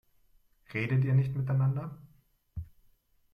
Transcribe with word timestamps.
Redet 0.73 1.05
ihr 1.05 1.13
nicht 1.13 1.35
miteinander? 1.37 1.95